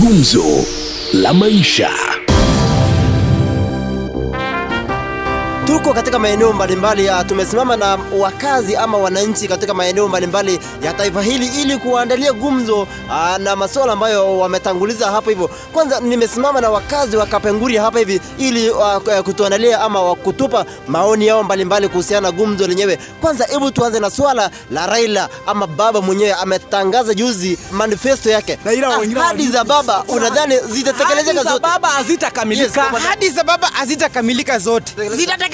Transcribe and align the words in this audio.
Gumzo 0.00 0.64
la 1.12 1.34
maisha. 1.34 2.19
Tuko 5.66 5.94
katika 5.94 6.18
maeneo 6.18 6.52
mbalimbali 6.52 7.06
ya 7.06 7.24
tumesimama 7.24 7.76
na 7.76 7.98
wakazi 8.18 8.76
ama 8.76 8.98
wananchi 8.98 9.48
katika 9.48 9.74
maeneo 9.74 10.08
mbalimbali 10.08 10.60
ya 10.82 10.92
taifa 10.92 11.22
hili 11.22 11.46
ili 11.62 11.76
kuandalia 11.76 12.32
gumzo 12.32 12.86
aa, 13.10 13.38
na 13.38 13.56
masuala 13.56 13.92
ambayo 13.92 14.38
wametanguliza 14.38 15.10
hapo 15.10 15.30
hivyo. 15.30 15.50
Kwanza 15.72 16.00
nimesimama 16.00 16.60
na 16.60 16.70
wakazi 16.70 17.16
wa 17.16 17.26
Kapenguria 17.26 17.82
hapa 17.82 17.98
hivi 17.98 18.20
ili 18.38 18.70
uh, 18.70 18.96
kutuandalia 19.24 19.80
ama 19.80 20.14
kutupa 20.14 20.64
maoni 20.88 21.26
yao 21.26 21.42
mbalimbali 21.42 21.88
kuhusiana 21.88 22.20
na 22.28 22.32
gumzo 22.32 22.66
lenyewe. 22.66 22.98
Kwanza 23.20 23.44
hebu 23.44 23.70
tuanze 23.70 24.00
na 24.00 24.10
swala 24.10 24.50
la 24.70 24.86
Raila 24.86 25.28
ama 25.46 25.66
baba 25.66 26.00
mwenyewe 26.00 26.32
ametangaza 26.32 27.14
juzi 27.14 27.58
manifesto 27.72 28.30
yake. 28.30 28.58
Ahadi 29.20 29.48
za 29.48 29.64
baba 29.64 30.04
unadhani 30.08 30.58
zitatekelezeka 30.58 31.30
Ahadi 31.30 31.44
za 31.44 31.52
zote? 31.52 31.62
baba 31.62 31.88
hazitakamilika. 31.88 32.80
Yes, 32.82 32.94
Ahadi 33.04 33.28
za 33.30 33.44
baba 33.44 33.66
hazitakamilika 33.72 34.58
zote. 34.58 34.92
zitatekelezeka. 34.92 35.49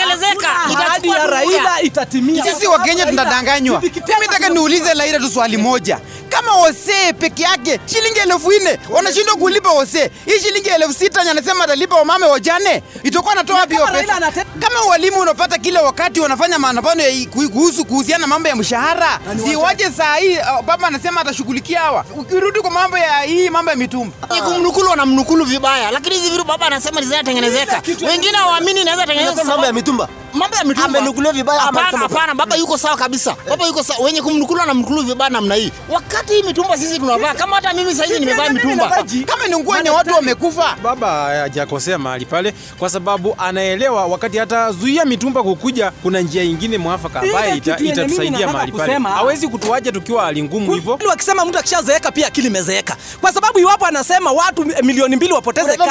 Ahadi 0.86 1.08
ya 1.08 1.26
Raila 1.26 1.80
itatimia. 1.82 2.44
Sisi 2.44 2.66
Wakenya 2.66 3.06
tunadanganywa. 3.06 3.80
Mimi 3.80 4.26
nataka 4.26 4.48
niulize 4.48 4.94
Raila 4.94 5.18
tu 5.18 5.28
swali 5.30 5.56
moja. 5.56 6.00
Kama 6.28 6.52
Hosea 6.52 7.12
peke 7.12 7.42
yake 7.42 7.80
shilingi 7.86 8.18
elfu 8.18 8.52
nne 8.52 8.78
wanashindwa 8.90 9.34
kulipa 9.36 9.68
Hosea, 9.70 10.10
hii 10.26 10.40
shilingi 10.40 10.68
elfu 10.68 10.92
sita 10.92 11.20
anasema 11.20 11.64
atalipa 11.64 11.96
wamame 11.96 12.26
wajane, 12.26 12.82
itakuwa 13.02 13.32
anatoa 13.32 13.58
wapi 13.60 13.74
hiyo 13.74 13.86
pesa? 14.00 14.14
Kama 14.60 14.80
walimu 14.80 15.20
unapata 15.20 15.58
kila 15.58 15.82
wakati 15.82 16.20
wanafanya 16.20 16.58
maandamano 16.58 17.02
ya 17.02 17.26
ku- 17.26 17.50
kuhusu 17.50 17.84
kuhusiana 17.84 18.20
na 18.20 18.26
mambo 18.26 18.48
ya 18.48 18.56
mshahara, 18.56 19.20
si 19.50 19.56
waje 19.56 19.90
saa 19.90 20.16
hii 20.16 20.36
uh, 20.38 20.60
baba 20.64 20.86
anasema 20.88 21.20
atashughulikia 21.20 21.80
hawa. 21.80 22.04
Ukirudi 22.16 22.60
kwa 22.60 22.70
mambo 22.70 22.98
ya 22.98 23.20
hii 23.20 23.50
mambo 23.50 23.70
ya 23.70 23.76
mitumba 23.76 24.16
Ni 24.34 24.40
kumnukulu 24.42 24.90
wanamnukulu 24.90 25.44
vibaya, 25.44 25.90
lakini 25.90 26.14
hizi 26.14 26.30
vitu 26.30 26.44
baba 26.44 26.66
anasema 26.66 27.02
zinatengenezeka. 27.02 27.82
Wengine 28.06 28.36
hawaamini 28.38 28.80
inaweza 28.80 29.06
tengenezeka. 29.06 29.44
Mambo 29.44 29.66
ya 29.66 29.72
mitumba. 29.72 30.08
Mambo 30.36 30.56
ya 30.56 30.64
mitumba. 30.64 30.98
Amenukuliwa 30.98 31.32
vibaya 31.32 31.60
Hapana, 31.60 31.98
hapana, 31.98 32.34
baba 32.34 32.56
yuko 32.56 32.78
sawa 32.78 32.96
kabisa. 32.96 33.36
Baba 33.50 33.66
yuko 33.66 33.82
sawa. 33.82 34.04
Wenye 34.04 34.22
kumnukulu 34.22 34.60
mnukulu 34.74 35.02
vibaya 35.02 35.30
namna 35.30 35.54
hii. 35.54 35.72
Wakati 35.88 36.32
hii 36.34 36.42
mitumba 36.42 36.76
sisi 36.78 36.98
tunavaa, 36.98 37.34
kama 37.34 37.56
hata 37.56 37.72
mimi 37.72 37.94
saizi 37.94 38.20
nimevaa 38.20 38.48
mitumba. 38.48 39.04
kama 39.26 39.46
ni 39.46 39.56
nguo 39.56 39.76
yenye 39.76 39.90
watu 39.90 40.14
wamekufa 40.14 40.76
baba 40.82 41.24
hajakosea 41.24 41.98
mahali 41.98 42.26
pale 42.26 42.54
kwa 42.78 42.90
sababu 42.90 43.34
anaelewa 43.38 44.06
wakati 44.06 44.38
hatazuia 44.38 45.04
mitumba 45.04 45.42
kukuja 45.42 45.90
kuna 45.90 46.20
njia 46.20 46.42
ingine 46.42 46.78
mwafaka 46.78 47.22
mimi 47.22 47.56
itatusaidia 47.90 48.46
mahali 48.52 48.72
pale 48.72 48.94
hawezi 48.98 49.48
kutuacha 49.48 49.92
tukiwa 49.92 50.24
hali 50.24 50.42
ngumu 50.42 50.74
hivyo 50.74 50.98
wakisema 51.08 51.44
mtu 51.44 51.58
akishazeeka 51.58 52.12
pia 52.12 52.26
akili 52.26 52.46
imezeeka, 52.46 52.96
kwa 53.20 53.32
sababu 53.32 53.58
iwapo 53.58 53.86
anasema 53.86 54.32
watu 54.32 54.64
milioni 54.82 55.16
mbili 55.16 55.32
wapoteze 55.32 55.76
kazi, 55.76 55.90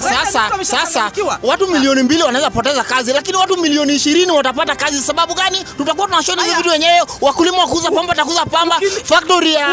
Sasa, 0.00 0.50
sasa, 0.62 0.64
sasa 0.64 1.10
watu 1.42 1.68
milioni 1.68 2.02
mbili 2.02 2.22
wanaweza 2.22 2.50
poteza 2.54 2.84
kazi, 2.84 3.12
lakini 3.12 3.36
watu 3.36 3.56
milioni 3.56 3.94
ishirini 3.94 4.32
watapata 4.32 4.76
kazi. 4.76 5.02
Sababu 5.02 5.34
gani? 5.34 5.64
Tutakuwa 5.76 6.06
tunashona 6.06 6.42
hizo 6.42 6.56
vitu 6.56 6.68
wenyewe, 6.68 7.02
wakulima 7.20 7.58
wakuuza 7.58 7.90
pamba 7.90 8.08
watakuza 8.08 8.44
pamba, 8.46 8.80
factory 9.04 9.54
ya 9.54 9.68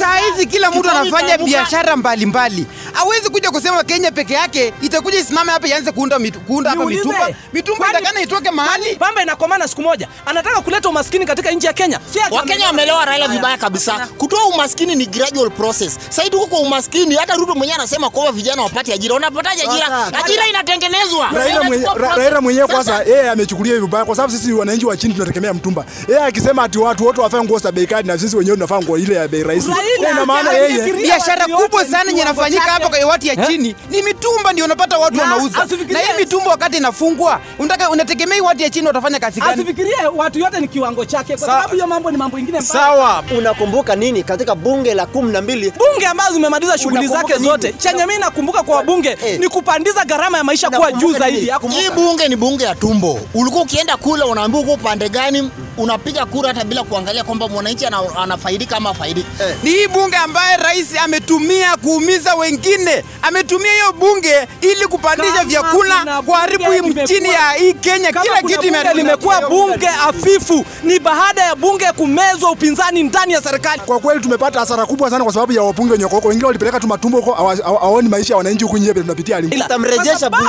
Saa 0.00 0.16
hizi 0.18 0.46
kila 0.46 0.70
mtu 0.70 0.90
anafanya 0.90 1.38
biashara 1.38 1.96
mbalimbali. 1.96 2.66
Hawezi 2.92 3.30
kuja 3.30 3.50
kusema 3.50 3.84
Kenya 3.84 4.10
peke 4.12 4.34
yake 4.34 4.74
itakuja 4.82 5.18
isimame 5.20 5.52
hapa 5.52 5.68
ianze 5.68 5.92
kuunda 5.92 6.18
kuunda 6.46 6.70
hapa 6.70 6.84
mitumba. 6.84 7.28
Mitumba 7.52 7.90
itakana 7.90 8.20
itoke 8.20 8.50
mahali. 8.50 8.96
Pamba 8.96 9.22
inakomana 9.22 9.68
siku 9.68 9.82
moja, 9.82 10.08
anataka 10.26 10.60
kuleta 10.60 10.88
umaskini 10.88 11.26
katika 11.26 11.50
nchi 11.50 11.66
ya 11.66 11.72
Kenya. 11.72 12.00
Wakenya 12.30 12.66
wameelewa 12.66 13.04
Raila 13.04 13.28
vibaya 13.28 13.56
kabisa. 13.56 14.08
Kutoa 14.18 14.46
umaskini 14.46 14.94
ni 14.94 15.06
gradual 15.06 15.50
process. 15.50 15.98
Sasa 16.08 16.30
tuko 16.30 16.46
kwa 16.46 16.58
umaskini, 16.60 17.14
hata 17.14 17.34
Ruto 17.34 17.54
mwenyewe 17.54 17.78
anasema 17.78 18.10
kwamba 18.10 18.32
vijana 18.32 18.62
wapate 18.62 18.92
ajira. 18.92 19.14
Unapataje 19.14 19.62
ajira? 19.62 20.06
Ajira 20.24 20.46
inatengenezwa. 20.48 21.30
Raila 22.16 22.40
mwenyewe 22.40 22.66
kwanza 22.66 23.02
yeye 23.06 23.30
amechukulia 23.30 23.72
hivyo 23.72 23.86
vibaya 23.86 24.04
kwa 24.04 24.16
sababu 24.16 24.34
sisi 24.34 24.52
wananchi 24.52 24.86
wa 24.86 24.96
chini 24.96 25.14
tunategemea 25.14 25.54
mtumba. 25.54 25.84
Yeye 26.08 26.20
akisema 26.24 26.62
ati 26.62 26.78
watu 26.78 27.06
wote 27.06 27.20
wafanye 27.20 27.44
nguo 27.44 27.58
za 27.58 27.72
bei 27.72 27.86
kali 27.86 28.08
na 28.08 28.18
sisi 28.18 28.36
wenyewe 28.36 28.56
tunafaa 28.56 28.80
nguo 28.80 28.98
ile 28.98 29.14
ya 29.14 29.28
bei 29.28 29.42
rahisi. 29.42 29.70
Ina 29.98 30.26
maana 30.26 30.52
yeye 30.52 30.92
Biashara 30.92 31.46
kubwa 31.46 31.84
sana 31.84 32.10
yenye 32.10 32.22
inafanyika 32.22 32.62
hapo 32.62 32.88
kwa 32.88 32.98
watu 33.06 33.26
ya 33.26 33.32
Eh? 33.32 33.46
chini 33.46 33.74
ni 33.90 34.02
mitumba, 34.02 34.52
ndio 34.52 34.64
unapata 34.64 34.98
watu 34.98 35.16
Na 35.16 35.22
wanauza. 35.22 35.66
Na 35.88 35.98
hii 35.98 36.18
mitumba 36.18 36.50
wakati 36.50 36.76
inafungwa, 36.76 37.40
unataka 37.58 37.90
unategemea 37.90 38.42
watu 38.42 38.62
ya 38.62 38.70
chini 38.70 38.86
watafanya 38.86 39.18
kazi 39.20 39.40
gani? 39.40 39.52
asifikirie 39.52 39.94
watu 40.16 40.38
yote 40.38 40.60
ni 40.60 40.68
kiwango 40.68 41.04
chake, 41.04 41.36
kwa 41.36 41.46
sababu 41.48 41.74
hiyo 41.74 41.86
mambo 41.86 42.10
ni 42.10 42.16
mambo 42.16 42.38
ingine 42.38 42.60
mbaya. 42.60 42.72
sawa 42.84 43.24
unakumbuka 43.38 43.96
nini 43.96 44.22
katika 44.22 44.54
bunge 44.54 44.94
la 44.94 45.06
kumi 45.06 45.32
na 45.32 45.42
mbili 45.42 45.70
bunge 45.70 46.06
ambazo 46.06 46.32
zimemaliza 46.34 46.78
shughuli 46.78 47.06
zake 47.06 47.38
zote. 47.38 47.72
Chenye 47.72 48.06
mimi 48.06 48.18
nakumbuka 48.18 48.62
kwa 48.62 48.76
wabunge 48.76 49.16
Eh. 49.26 49.40
ni 49.40 49.48
kupandiza 49.48 50.04
gharama 50.04 50.38
ya 50.38 50.44
maisha 50.44 50.70
kuwa 50.70 50.92
juu 50.92 51.12
zaidi. 51.12 51.31
Hakumbuka. 51.40 51.82
Hii 51.82 51.90
bunge 51.90 52.28
ni 52.28 52.36
bunge 52.36 52.64
ya 52.64 52.74
tumbo. 52.74 53.20
Ulikuwa 53.34 53.62
ukienda 53.62 53.96
kula 53.96 54.26
unaambiwa 54.26 54.62
uko 54.62 54.72
upande 54.72 55.08
gani, 55.08 55.50
unapiga 55.76 56.26
kura 56.26 56.48
hata 56.48 56.64
bila 56.64 56.82
kuangalia 56.84 57.24
kwamba 57.24 57.48
mwananchi 57.48 57.86
anafaidika 58.16 58.76
ama 58.76 58.90
afaidiki. 58.90 59.26
Eh. 59.42 59.56
Ni 59.62 59.70
hii 59.70 59.86
bunge 59.88 60.16
ambaye 60.16 60.56
rais 60.56 60.96
ametumia 61.04 61.76
kuumiza 61.76 62.34
wengine. 62.34 63.04
Ametumia 63.22 63.72
hiyo 63.72 63.92
bunge 63.92 64.48
ili 64.60 64.86
kupandisha 64.86 65.44
vyakula, 65.44 66.22
kuharibu 66.26 66.64
limekuwa- 66.72 67.28
ya 67.28 67.50
hii 67.58 67.72
Kenya. 67.74 68.12
Kama 68.12 68.24
Kila 68.24 68.42
kitu 68.42 68.94
limekuwa 68.94 69.40
bunge 69.48 69.88
afifu, 69.88 70.64
ni 70.82 70.98
baada 70.98 71.42
ya 71.42 71.54
bunge 71.56 71.84
kumezwa 71.96 72.50
upinzani 72.50 73.02
ndani 73.02 73.32
ya 73.32 73.42
serikali. 73.42 73.82
kwa 73.86 73.98
kweli 73.98 74.20
tumepata 74.20 74.60
hasara 74.60 74.86
kubwa 74.86 75.10
sana 75.10 75.24
kwa 75.24 75.32
sababu 75.32 75.52
ya 75.52 75.62
wabunge 75.62 75.92
wenye 75.92 76.04
wengine 76.28 76.46
walipeleka 76.46 76.80
tu 76.80 76.86
matumbo 76.86 77.18
huko 77.20 77.32
hawa- 77.32 77.56
hawa- 77.56 77.80
hawaoni 77.80 78.08
maisha 78.08 78.32
ya 78.34 78.38
wananchi 78.38 78.64
huku 78.64 78.78
nje 78.78 78.94
tunapitia 78.94 79.36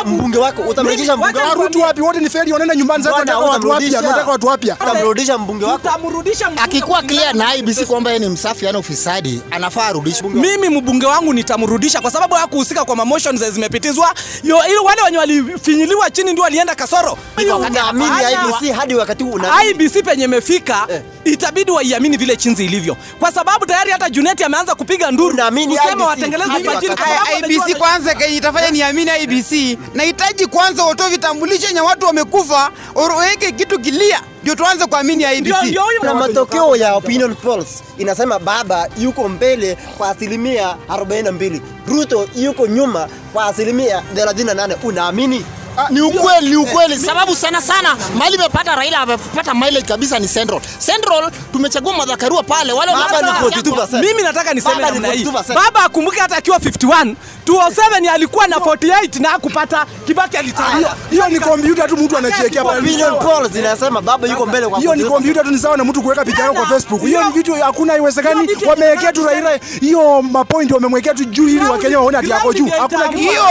bu- 0.04 0.10
mbunge 0.10 0.38
wako 0.38 0.62
utamrejesha 0.74 1.18
Mimi- 1.18 1.30
mbunge 1.30 1.46
wako 1.48 1.62
Watu 1.62 1.82
wapi 1.82 2.02
wote 2.02 2.20
ni 2.20 2.30
feli, 2.30 2.52
wanaenda 2.54 2.76
nyumbani 2.76 3.04
sasa 3.04 3.16
Bwana, 3.16 3.40
watu 3.40 3.70
wapya, 3.70 3.88
utamrudisha. 3.90 4.26
watu 4.32 4.48
wapya. 4.48 4.78
utamrudisha 4.82 5.38
mbunge 5.38 5.66
wako 5.66 5.88
utamrudisha 5.88 6.46
mbunge 6.50 6.62
Akikuwa 6.64 7.02
clear 7.02 7.36
na 7.36 7.56
IBC 7.56 7.86
kwamba 7.86 8.10
yeye 8.12 8.20
ni 8.20 8.30
msafi, 8.30 8.66
yani 8.66 8.78
ufisadi, 8.78 9.42
anafaa 9.52 9.86
arudishwe. 9.86 10.30
mimi 10.30 10.70
mbunge 10.70 11.06
wangu 11.06 11.34
nitamrudisha 11.34 12.02
kwa 12.02 12.12
sababu 12.12 12.36
hakuhusika 12.36 12.86
kwa 12.86 12.96
motions 13.06 13.40
zenye 13.40 13.52
zimepitizwa. 13.52 14.14
Yo, 14.44 14.58
ili 14.68 14.78
wale 14.78 15.02
wenye 15.02 15.18
walifinyiliwa 15.18 16.10
chini 16.12 16.32
ndio 16.32 16.44
walienda 16.44 16.76
kasoro. 16.76 17.18
Wakati. 17.54 17.80
IBC 18.34 18.72
hadi 18.76 18.96
wakati 18.96 19.24
huu 19.24 19.40
IBC 19.70 20.04
penye 20.04 20.24
imefika 20.24 20.88
Eh. 20.90 21.02
Itabidi 21.26 21.72
waiamini 21.72 22.18
vile 22.18 22.36
chinzi 22.38 22.66
ilivyo, 22.66 22.98
kwa 23.20 23.32
sababu 23.32 23.66
tayari 23.66 23.92
hata 23.92 24.10
Juneti 24.10 24.44
ameanza 24.44 24.76
kupiga 24.76 25.12
nduru. 25.12 25.34
Unaamini 25.34 25.78
kusema 25.78 26.06
watengeleze 26.06 26.52
IBC 27.40 27.78
kwanza 27.78 28.16
kenye 28.16 28.38
itafanya 28.38 28.72
niamini 28.72 29.12
IBC, 29.24 29.78
nahitaji 29.94 30.46
kwanza 30.46 30.84
watoe 30.84 31.10
vitambulisho 31.10 31.68
yenye 31.68 31.82
watu 31.82 32.06
wamekufa, 32.06 32.72
waweke 32.96 33.52
kitu 33.52 33.80
kilia, 33.80 34.22
ndio 34.42 34.56
tuanze 34.56 34.86
kuamini 34.86 35.24
IBC. 35.38 35.50
na 36.04 36.14
matokeo 36.14 36.76
ya 36.76 36.96
opinion 36.96 37.36
polls 37.36 37.84
inasema 37.98 38.40
baba 38.40 38.90
yuko 38.98 39.30
mbele 39.30 39.78
kwa 39.98 40.10
asilimia 40.10 40.76
42 40.90 41.62
ruto 41.88 42.30
yuko 42.36 42.68
nyuma 42.68 43.08
kwa 43.34 43.46
asilimia 43.46 44.04
38 44.16 44.76
unaamini 44.84 45.46
Ni 45.90 46.02
ukweli, 46.02 46.50
ni 46.50 46.56
ukweli. 46.56 47.00
Sababu 47.00 47.36
sana 47.36 47.62
sana 47.62 47.96
mali 48.18 48.36
imepata 48.36 48.76
Raila 48.76 48.98
amepata 49.00 49.54
mileage 49.54 49.82
kabisa 49.88 50.20
ni 50.20 50.28
Central. 50.28 50.62
Central 50.86 51.32
tumechagua 51.52 51.94
madhakarua 51.94 52.44
pale 52.44 52.74
wale 52.74 52.92
Baba 52.92 53.22
ni 53.22 53.28
42%. 53.62 54.00
Mimi 54.02 54.22
nataka 54.22 54.54
niseme 54.54 54.76
Baba 54.76 54.92
namna 54.92 55.08
hii. 55.12 55.26
Baba 55.56 55.84
akumbuke 55.86 56.20
hata 56.20 56.38
akiwa 56.38 56.58
51, 56.60 57.16
207 57.46 58.10
alikuwa 58.14 58.48
na 58.48 58.56
48 58.58 59.22
na 59.22 59.30
hakupata 59.30 59.86
Kibaki 60.08 60.38
alitawala. 60.38 60.96
Hiyo 61.10 61.30
ni 61.30 61.40
computer 61.40 61.88
tu 61.88 61.98
mtu 61.98 62.18
anachiekea 62.18 62.64
pale. 62.64 62.82
Million 62.82 63.20
polls 63.20 63.52
zinasema 63.52 64.02
baba 64.02 64.28
yuko 64.28 64.46
mbele 64.46 64.68
kwa 64.68 64.80
Hiyo 64.80 64.96
ni 64.96 65.04
42%. 65.04 65.44
tu 65.44 65.52
ni 65.52 65.60
sawa 65.60 65.78
na 65.78 65.84
mtu 65.84 66.02
kuweka 66.02 66.26
picha 66.26 66.42
yako 66.44 66.54
kwa 66.56 66.66
Facebook. 66.66 67.02
Hiyo 67.02 67.24
ni 67.24 67.32
vitu 67.32 67.54
hakuna 67.54 67.98
iwezekani. 67.98 68.48
Wamewekea 68.66 69.12
tu 69.14 69.26
Raila 69.26 69.60
hiyo 69.82 70.22
mapoint 70.22 70.72
wamemwekea 70.72 71.14
tu 71.14 71.26
juu 71.26 71.50
ili 71.50 71.66
Wakenya 71.66 72.00
waone 72.00 72.18
ati 72.18 72.30
yako 72.30 72.54
juu. 72.54 72.68
Hakuna 72.80 73.08
kitu. 73.08 73.20
Hiyo 73.20 73.44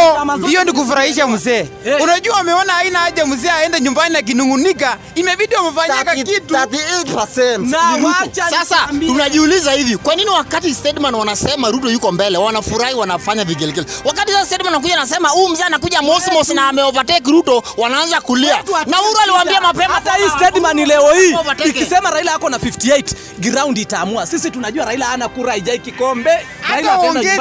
hiyo 0.47 0.65
ni 0.65 0.73
kufurahisha 0.73 1.27
mzee. 1.27 1.69
Unajua 2.13 2.37
wameona 2.37 2.73
haina 2.73 2.99
haja 2.99 3.27
mzee 3.27 3.51
aende 3.51 3.81
nyumbani 3.81 4.17
akinungunika, 4.17 4.97
imebidi 5.15 5.55
wamefanyaka 5.55 6.15
kitu. 6.15 6.55
38% 6.55 7.59
Na 7.71 7.79
wacha 8.07 8.51
Sasa 8.51 8.77
tunajiuliza 9.07 9.73
hivi, 9.73 9.97
kwa 9.97 10.17
nini 10.17 10.31
wakati 10.31 10.75
statement 10.75 11.15
wanasema 11.17 11.71
Ruto 11.71 11.91
yuko 11.91 12.13
mbele, 12.13 12.39
wanafurahi 12.39 12.95
wanafanya 12.95 13.45
vigelegele, 13.45 13.87
wakati 14.05 14.33
sasa 14.33 14.47
statement 14.47 14.69
anakuja 14.75 14.95
anasema 14.97 15.29
huyu 15.29 15.49
mzee 15.49 15.63
anakuja 15.65 16.03
Mosmos 16.03 16.49
na 16.49 16.69
ameovertake 16.69 17.31
Ruto, 17.31 17.63
wanaanza 17.77 18.21
kulia. 18.21 18.63
Na 18.87 19.01
Uhuru 19.03 19.19
aliwaambia 19.23 19.61
mapema 19.61 19.95
hata 19.95 20.13
hii 20.13 20.29
statement 20.37 20.89
leo 20.89 21.15
hii 21.15 21.37
ikisema 21.69 22.11
Raila 22.11 22.35
ako 22.35 22.51
na 22.51 22.57
58 22.59 23.05
ground 23.39 23.79
itaamua. 23.79 24.27
Sisi 24.27 24.51
tunajua 24.51 24.85
Raila 24.85 25.07
hana 25.07 25.29
kura, 25.29 25.51
haijai 25.51 25.79
kikombe. 25.79 26.47
Hata 26.73 26.99
ongeze 26.99 27.37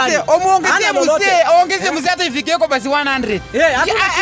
lolote. 0.94 1.25
mzee 1.25 1.62
ongeze 1.62 1.92
mzee 1.92 2.10
hata 2.10 2.25
ifikieko 2.25 2.68
basi 2.68 2.88
100 2.88 3.39
Eh, 3.54 3.63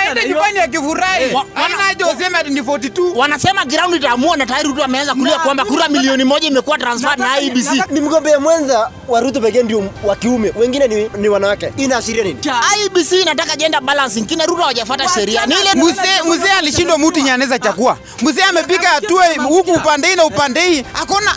aende 0.01 0.29
nyumbani 0.29 0.59
akifurahi 0.59 1.35
anaje 1.55 2.03
useme 2.03 2.37
ati 2.37 2.49
ni 2.49 2.61
42 2.61 3.11
wanasema 3.15 3.65
ground 3.65 3.95
itaamua 3.95 4.37
na 4.37 4.45
tayari 4.45 4.67
Ruto 4.67 4.83
ameanza 4.83 5.13
kulia 5.15 5.39
kwamba 5.39 5.65
kura 5.65 5.89
milioni 5.89 6.23
moja 6.23 6.47
imekuwa 6.47 6.77
transfer 6.77 7.17
na 7.17 7.39
IBC. 7.39 7.83
Ni 7.91 8.01
mgombea 8.01 8.39
mwenza 8.39 8.91
wa 9.07 9.19
Ruto 9.19 9.41
pekee 9.41 9.63
ndio 9.63 9.83
wa 10.03 10.15
kiume, 10.15 10.53
wengine 10.55 10.87
ni, 10.87 11.09
ni 11.17 11.29
wanawake. 11.29 11.73
Inaashiria 11.77 12.23
nini? 12.23 12.39
IBC 12.85 13.11
inataka 13.11 13.55
gender 13.55 13.81
balancing, 13.81 14.25
kina 14.25 14.45
Ruto 14.45 14.61
hawajafuata 14.61 15.09
sheria. 15.09 15.45
Ni 15.45 15.55
ile 15.61 15.83
mzee 15.83 16.21
mzee 16.29 16.51
alishindwa 16.51 16.97
mtu 16.97 17.19
nyaneza 17.19 17.59
chakua 17.59 17.97
mzee 18.21 18.43
amepiga 18.43 18.89
hatua 18.89 19.25
huku 19.27 19.71
upande 19.71 20.07
hii 20.07 20.15
na 20.15 20.25
upande 20.25 20.61
hii 20.61 20.85
hakuna 20.93 21.31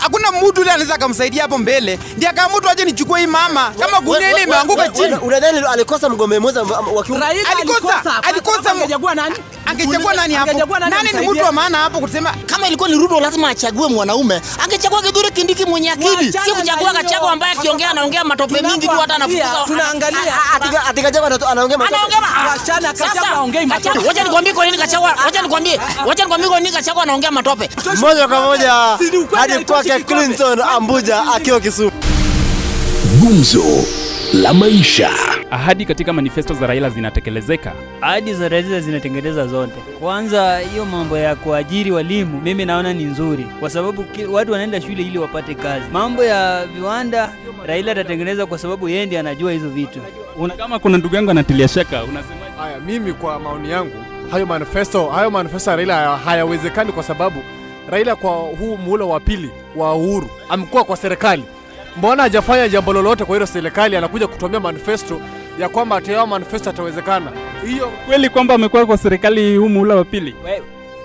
hakuna 0.00 0.32
mtu 0.32 0.60
ule 0.60 0.70
anaweza 0.70 0.94
akamsaidia 0.94 1.42
hapo 1.42 1.58
mbele 1.58 1.98
ndiye 2.16 2.30
tu 2.60 2.68
aje 2.70 2.84
nichukue 3.00 3.20
hii 3.20 3.26
mama 3.26 3.72
kama 3.80 4.00
gunia 4.00 4.30
ile 4.30 4.42
imeanguka 4.42 4.88
chini 4.88 5.14
Unadhani 5.14 5.58
alikosa 5.72 6.08
mgombea 6.08 6.40
mwenza 6.40 6.62
wa 6.62 7.04
kiume? 7.04 7.24
Alikosa- 7.26 8.22
alikosa- 8.22 8.70
angechagua 8.70 9.14
nani? 9.14 9.36
angechagua 9.66 10.14
nani 10.14 10.34
hapo 10.34 10.78
nani 10.78 11.08
ni 11.20 11.28
mtu 11.28 11.44
wa 11.44 11.52
maana 11.52 11.78
hapo 11.78 12.00
kusema 12.00 12.34
kama 12.46 12.66
ilikuwa 12.66 12.88
ni 12.88 12.94
Ruto 12.94 13.20
lazima 13.20 13.48
achague 13.48 13.88
mwanaume, 13.88 14.40
angechagua 14.64 15.02
Kithure 15.02 15.30
Kindiki 15.30 15.64
mwenye 15.64 15.90
akili, 15.90 16.32
si 16.32 16.50
kuchagua. 16.50 16.92
Gachagua 16.92 17.32
ambaye 17.32 17.52
akiongea 17.52 17.90
anaongea 17.90 18.24
matope 18.24 18.62
mingi 18.62 18.88
tu, 18.88 18.98
hata 19.00 19.14
anafukuza 19.14 19.64
Tunaangalia. 19.66 20.34
Ati 20.88 21.02
Gachagua 21.02 21.28
anato- 21.30 21.48
anaongea 21.48 21.78
matope. 21.78 21.96
anaongea 21.96 22.52
achana 22.52 22.92
Gachagua 22.92 23.26
haongei 23.26 23.66
matope. 23.66 23.98
Wacha 24.08 24.22
nikwambie 24.24 24.52
kwa 24.52 24.64
nini 24.64 24.76
Gachagua, 24.78 25.14
wacha 25.24 25.42
nikwambie, 25.42 25.80
wacha 26.06 26.22
nikwambie 26.24 26.48
kwa 26.48 26.60
nini 26.60 26.72
Gachagua 26.72 27.02
anaongea 27.02 27.30
matope. 27.30 27.70
Moja 27.96 28.28
kwa 28.28 28.40
moja 28.40 28.72
hadi 29.36 29.64
kwake. 29.64 30.00
Clinton 30.00 30.60
Ambuja 30.60 31.22
akiwa 31.34 31.60
Kisumu. 31.60 31.92
Gumzo 33.20 33.62
la 34.32 34.54
maisha. 34.54 35.10
ahadi 35.50 35.84
katika 35.84 36.12
manifesto 36.12 36.54
za 36.54 36.66
Raila 36.66 36.90
zinatekelezeka. 36.90 37.72
ahadi 38.00 38.34
za 38.34 38.48
Raila 38.48 38.80
zinatengeneza 38.80 39.46
zote. 39.46 39.74
Kwanza 40.00 40.58
hiyo 40.58 40.84
mambo 40.84 41.18
ya 41.18 41.34
kuajiri 41.36 41.90
walimu, 41.90 42.40
mimi 42.40 42.64
naona 42.64 42.92
ni 42.92 43.04
nzuri, 43.04 43.46
kwa 43.60 43.70
sababu 43.70 44.04
watu 44.30 44.52
wanaenda 44.52 44.80
shule 44.80 45.02
ili 45.02 45.18
wapate 45.18 45.54
kazi. 45.54 45.86
Mambo 45.92 46.24
ya 46.24 46.66
viwanda 46.66 47.32
Raila 47.66 47.92
atatengeneza 47.92 48.46
kwa 48.46 48.58
sababu 48.58 48.88
yeye 48.88 49.06
ndiye 49.06 49.20
anajua 49.20 49.52
hizo 49.52 49.68
vitu. 49.68 49.98
Una, 50.38 50.54
kama 50.54 50.78
kuna 50.78 50.98
ndugu 50.98 51.14
yangu 51.16 51.30
anatilia 51.30 51.68
shaka, 51.68 52.04
unasema 52.04 52.40
Haya, 52.58 52.80
mimi 52.80 53.12
kwa 53.12 53.38
maoni 53.40 53.70
yangu 53.70 53.96
hayo 54.30 54.46
manifesto 54.46 55.06
hayo 55.06 55.30
manifesto 55.30 55.70
ya 55.70 55.76
Raila 55.76 56.16
hayawezekani 56.16 56.92
kwa 56.92 57.02
sababu 57.02 57.42
Raila 57.90 58.16
kwa 58.16 58.30
huu 58.32 58.76
muhula 58.76 59.04
wa 59.04 59.20
pili 59.20 59.50
wa 59.76 59.94
uhuru 59.94 60.30
amekuwa 60.48 60.84
kwa 60.84 60.96
serikali. 60.96 61.44
Mbona 61.96 62.22
hajafanya 62.22 62.68
jambo 62.68 62.92
lolote 62.92 63.24
kwa 63.24 63.36
hilo 63.36 63.46
serikali? 63.46 63.96
Anakuja 63.96 64.26
kutumia 64.26 64.60
manifesto 64.60 65.20
ya 65.58 65.68
kwamba 65.68 65.96
atiao 65.96 66.26
manifesto 66.26 66.70
atawezekana. 66.70 67.32
Hiyo 67.66 67.92
kweli 68.06 68.28
kwamba 68.28 68.54
amekuwa 68.54 68.86
kwa 68.86 68.96
serikali 68.96 69.56
huu 69.56 69.68
muhula 69.68 69.94
wa 69.96 70.04
pili? 70.04 70.34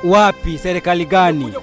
Wapi? 0.03 0.57
Serikali 0.57 1.05
gani? 1.05 1.53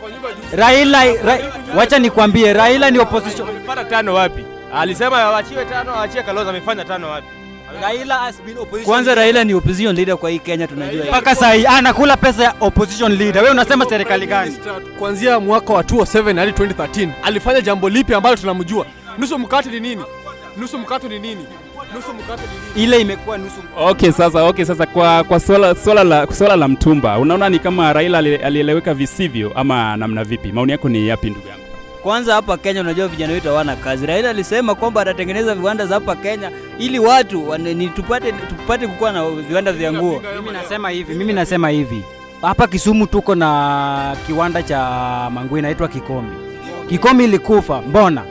Raila, 0.53 1.05
Ra, 1.05 1.39
wacha 1.77 1.99
nikwambie, 1.99 2.53
Raila 2.53 2.91
ni 2.91 2.99
opposition. 2.99 3.49
Amepata 3.49 3.85
tano 3.85 4.15
wapi? 4.15 4.45
Alisema 4.75 5.19
awachiwe 5.23 5.65
tano, 5.65 5.93
aachie 5.97 6.23
Kalonzo. 6.23 6.51
Amefanya 6.51 6.85
tano 6.85 7.11
wapi? 7.11 7.27
Raila 7.83 8.15
has 8.19 8.43
been 8.43 8.59
opposition. 8.59 8.85
Kwanza 8.85 9.15
Raila 9.15 9.45
ni 9.45 9.55
opposition 9.55 9.97
leader 9.97 10.17
kwa 10.17 10.31
hii 10.31 10.39
Kenya, 10.39 10.67
tunajua 10.67 11.05
mpaka 11.05 11.35
saa 11.35 11.53
hii 11.53 11.67
anakula 11.67 12.17
pesa 12.17 12.45
ya 12.45 12.55
opposition 12.61 13.13
leader. 13.17 13.43
Wewe 13.43 13.51
unasema 13.55 13.85
serikali 13.87 14.27
gani? 14.27 14.57
kuanzia 14.99 15.41
mwaka 15.41 15.73
wa 15.73 15.83
2007 15.83 16.39
hadi 16.39 16.53
2013 16.53 17.09
alifanya 17.23 17.61
jambo 17.61 17.89
lipi 17.89 18.15
ambalo 18.15 18.37
tunamjua? 18.37 18.87
Nusu 19.19 19.39
mkate 19.39 19.71
ni 19.71 19.81
nini? 19.81 20.03
Nusu 20.57 20.79
mkate 20.79 21.09
ni 21.09 21.19
nini? 21.19 21.47
Nusu 21.95 22.15
mkate 22.15 22.43
ni 22.43 22.49
nini? 22.77 22.85
Ile 22.87 23.01
imekuwa 23.01 23.39
nusu. 23.39 23.57
Okay, 23.79 24.11
sasa 24.13 24.45
okay, 24.45 24.65
sasa 24.65 24.87
kwa 24.87 25.25
kwa 25.25 25.41
swala 25.41 25.75
swala 25.75 26.05
la 26.05 26.27
swala 26.33 26.57
la 26.57 26.69
mtumba, 26.69 27.19
unaona 27.19 27.49
ni 27.49 27.59
kama 27.59 27.93
Raila 27.93 28.19
alieleweka 28.19 28.95
visivyo 28.95 29.53
ama 29.55 29.97
namna 29.97 30.25
vipi? 30.25 30.53
Maoni 30.53 30.73
yako 30.73 30.89
ni 30.89 31.09
yapi 31.09 31.31
ndugu 31.31 31.49
yangu? 31.49 31.63
Kwanza 32.03 32.35
hapa 32.35 32.57
Kenya, 32.57 32.81
unajua 32.81 33.09
vijana 33.09 33.33
wetu 33.33 33.49
hawana 33.49 33.77
kazi. 33.77 34.07
Raila 34.07 34.31
alisema 34.31 34.75
kwamba 34.75 35.01
atatengeneza 35.03 35.55
viwanda 35.55 35.87
za 35.87 35.95
hapa 35.95 36.17
Kenya 36.17 36.51
ili 36.79 36.99
watu 36.99 37.49
wane- 37.49 37.75
ni 37.75 37.89
tupate 37.89 38.33
tupate 38.33 38.87
kukuwa 38.87 39.13
na 39.13 39.31
viwanda 39.31 39.73
vya 39.73 39.93
nguo. 39.93 40.23
Mimi 40.37 40.51
nasema 40.51 40.91
hivi, 40.91 41.15
mimi 41.15 41.33
nasema 41.33 41.69
hivi. 41.69 42.03
Hapa 42.43 42.67
Kisumu 42.67 43.07
tuko 43.07 43.35
na 43.35 44.17
kiwanda 44.27 44.63
cha 44.63 44.81
manguo 45.35 45.59
inaitwa 45.59 45.89
Kikomi. 45.89 46.31
Kikomi 46.89 47.25
ilikufa, 47.25 47.83
mbona? 47.83 48.23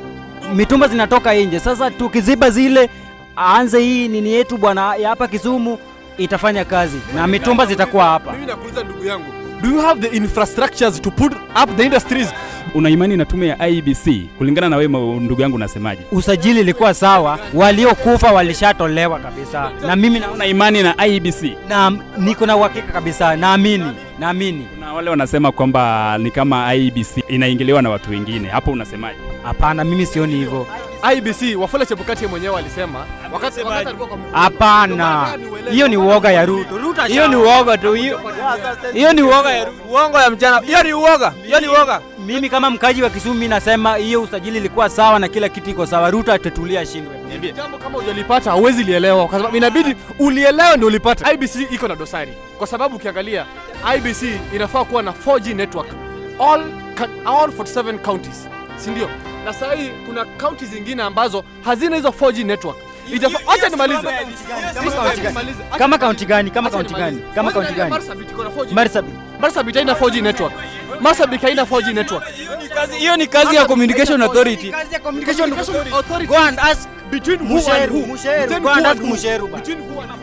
Mitumba 0.56 0.88
zinatoka 0.88 1.34
nje. 1.34 1.60
Sasa 1.60 1.92
tukiziba 1.92 2.50
zile, 2.50 2.90
aanze 3.38 3.80
hii 3.80 4.08
nini 4.08 4.32
yetu 4.32 4.58
bwana 4.58 4.96
ya 4.96 5.10
hapa 5.10 5.28
Kisumu 5.28 5.78
itafanya 6.18 6.66
kazi 6.66 6.98
na 7.16 7.28
mitumba 7.28 7.66
zitakuwa 7.66 8.06
hapa. 8.06 8.32
Mimi 8.34 8.46
nakuuliza 8.46 8.84
ndugu 8.84 9.06
yangu, 9.06 9.26
do 9.62 9.70
you 9.70 9.82
have 9.82 10.10
the 10.10 10.18
infrastructures 10.18 11.02
to 11.02 11.12
put 11.12 11.34
up 11.64 11.76
the 11.78 11.84
industries? 11.84 12.28
Una 12.74 12.90
imani 12.90 13.18
na 13.18 13.26
tume 13.26 13.48
ya 13.48 13.68
IBC 13.68 14.28
kulingana 14.38 14.70
na 14.70 14.78
wewe 14.78 15.20
ndugu 15.20 15.42
yangu 15.42 15.56
unasemaje? 15.56 16.02
Usajili 16.12 16.60
ilikuwa 16.60 16.94
sawa, 16.94 17.40
waliokufa 17.54 18.32
walishatolewa 18.32 19.20
kabisa, 19.20 19.72
na 19.88 19.96
mimi 19.96 20.20
naona 20.20 20.46
imani 20.46 20.84
na 20.84 21.06
IBC 21.08 21.44
na 21.70 21.92
niko 22.18 22.46
na 22.46 22.56
uhakika 22.58 22.92
kabisa, 22.94 23.36
naamini 23.36 23.92
naamini. 24.20 24.68
Kuna 24.76 24.94
wale 24.94 25.10
wanasema 25.10 25.52
kwamba 25.52 26.18
ni 26.18 26.32
kama 26.32 26.76
IBC 26.76 27.24
inaingiliwa 27.28 27.82
na 27.82 27.90
watu 27.90 28.12
wengine. 28.12 28.48
Hapo 28.48 28.72
unasemaje? 28.72 29.20
Hapana, 29.44 29.84
mimi 29.84 30.06
sioni 30.06 30.36
hivyo. 30.36 30.68
IBC 31.16 31.56
Wafula 31.60 31.86
Chebukati 31.86 32.28
mwenyewe 32.28 32.58
alisema 32.60 33.06
wakati 33.34 33.62
wakati 33.62 33.88
alikuwa 33.88 34.08
kwa. 34.10 34.18
Hapana, 34.42 35.28
hiyo 35.72 35.88
ni 35.88 35.98
uoga 35.98 36.32
ya 36.32 36.46
Ruto. 36.46 36.78
Ruto 36.78 37.02
Hiyo 37.04 37.28
ni 37.28 37.36
uoga 37.36 37.78
tu, 37.78 37.94
hiyo 37.94 38.20
hiyo 38.94 39.14
ni 39.14 39.22
uoga 39.22 39.52
ya 39.52 39.68
Uongo 39.92 40.20
ya 40.20 40.30
mchana. 40.30 40.60
Hiyo 40.60 40.84
ni 40.84 40.94
uoga. 40.94 41.34
Hiyo 41.46 41.60
ni 41.60 41.68
uoga. 41.68 42.02
Mimi 42.34 42.50
kama 42.50 42.70
mkaji 42.70 43.04
wa 43.04 43.10
Kisumu 43.10 43.34
mimi 43.34 43.48
nasema 43.48 43.96
hiyo 43.96 44.22
usajili 44.22 44.58
ilikuwa 44.58 44.90
sawa 44.90 45.20
na 45.20 45.28
kila 45.28 45.50
kitu 45.50 45.70
iko 45.70 45.86
sawa. 45.86 46.12
Ruto 46.12 46.34
atatulia 46.34 46.82
ashindwe. 46.82 47.16
Jambo 47.56 47.78
kama 47.78 47.98
hujalipata 48.00 48.50
hauwezi 48.50 48.84
lielewa 48.84 49.28
kwa 49.28 49.38
sababu 49.40 49.58
inabidi 49.58 49.96
ulielewe 50.20 50.76
ndio 50.78 50.88
ulipata. 50.88 51.34
IBC 51.34 51.56
iko 51.72 51.88
na 51.88 51.96
dosari 51.96 52.34
kwa 52.58 52.68
sababu 52.68 52.96
ukiangalia 52.96 53.46
IBC 53.98 54.24
inafaa 54.56 54.84
kuwa 54.84 55.04
na 55.04 55.12
4G 55.12 55.56
network 55.56 55.88
all, 56.40 56.64
all 57.26 57.50
47 57.50 57.98
counties, 57.98 58.48
si 58.78 58.90
ndio? 58.90 59.10
Na 59.46 59.54
sasa 59.54 59.74
hii 59.76 59.90
kuna 60.06 60.26
kaunti 60.26 60.66
zingine 60.66 61.04
ambazo 61.04 61.44
hazina 61.66 61.96
hizo 61.96 62.10
4G 62.10 62.46
network. 62.46 62.78
Acha 63.48 63.70
nimalize. 63.70 64.08
Kama 65.78 65.98
kaunti 65.98 66.26
gani? 66.26 66.52
Kama 66.52 66.70
kaunti 66.70 66.94
gani? 66.94 67.22
Kama 67.36 67.52
kaunti 67.52 67.74
gani? 67.74 67.90
Marsabit 67.90 68.32
iko 68.32 68.44
na 68.44 68.50
4G. 68.50 68.74
Marsabit. 68.74 69.14
Marsabit 69.40 69.76
haina 69.76 69.94
4G 69.94 70.22
network. 70.22 70.54
Marsabit 71.02 71.42
haina 71.42 71.64
4G 71.64 71.94
network. 71.94 72.24
hiyo 73.00 73.18
ni 73.18 73.28
kazi 73.28 73.56
ya 73.56 73.66
communication 73.66 74.22
authority. 74.22 74.72
Kazi 74.72 74.94
ya 74.94 75.00
communication 75.00 75.54
authority. 75.54 76.28
Go 76.28 76.38
and 76.38 76.60
ask 76.60 76.90
Between 77.12 77.40
who 77.40 77.60
and 77.60 77.92
who? 77.92 78.60
Go 78.62 78.70
and 78.70 78.86
ask? 78.88 79.02
Musheru. 79.04 79.48
Between 79.48 79.80
who 79.82 80.02
and 80.02 80.12
who? 80.12 80.18